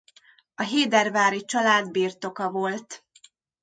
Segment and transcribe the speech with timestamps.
[0.55, 3.05] A Héderváry család birtoka volt.